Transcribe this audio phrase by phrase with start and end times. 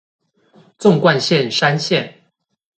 [0.79, 2.11] 縱貫線山線